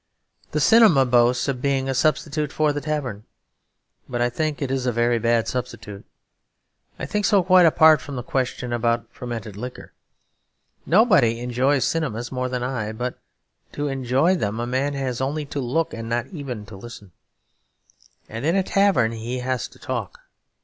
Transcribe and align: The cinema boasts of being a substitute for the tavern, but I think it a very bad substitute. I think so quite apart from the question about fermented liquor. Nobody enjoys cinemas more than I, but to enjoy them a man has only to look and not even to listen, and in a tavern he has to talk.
The 0.51 0.59
cinema 0.59 1.05
boasts 1.05 1.47
of 1.47 1.61
being 1.61 1.87
a 1.87 1.93
substitute 1.93 2.51
for 2.51 2.73
the 2.73 2.81
tavern, 2.81 3.23
but 4.09 4.19
I 4.19 4.31
think 4.31 4.59
it 4.59 4.71
a 4.71 4.91
very 4.91 5.19
bad 5.19 5.47
substitute. 5.47 6.03
I 6.97 7.05
think 7.05 7.23
so 7.23 7.43
quite 7.43 7.67
apart 7.67 8.01
from 8.01 8.15
the 8.15 8.23
question 8.23 8.73
about 8.73 9.05
fermented 9.11 9.55
liquor. 9.55 9.93
Nobody 10.87 11.39
enjoys 11.39 11.85
cinemas 11.85 12.31
more 12.31 12.49
than 12.49 12.63
I, 12.63 12.93
but 12.93 13.19
to 13.73 13.89
enjoy 13.89 14.33
them 14.33 14.59
a 14.59 14.65
man 14.65 14.95
has 14.95 15.21
only 15.21 15.45
to 15.45 15.59
look 15.59 15.93
and 15.93 16.09
not 16.09 16.25
even 16.29 16.65
to 16.65 16.75
listen, 16.77 17.11
and 18.27 18.43
in 18.43 18.55
a 18.55 18.63
tavern 18.63 19.11
he 19.11 19.37
has 19.37 19.67
to 19.67 19.77
talk. 19.77 20.19